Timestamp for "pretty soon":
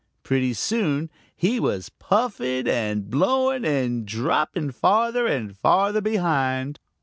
0.23-1.11